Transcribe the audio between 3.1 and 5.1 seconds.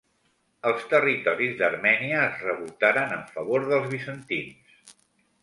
en favor dels bizantins.